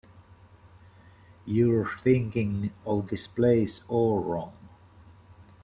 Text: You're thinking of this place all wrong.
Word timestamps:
You're 1.45 1.91
thinking 2.03 2.73
of 2.87 3.09
this 3.09 3.27
place 3.27 3.81
all 3.87 4.19
wrong. 4.23 4.53